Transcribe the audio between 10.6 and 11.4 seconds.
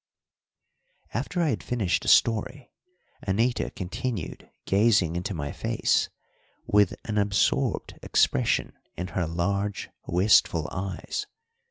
eyes.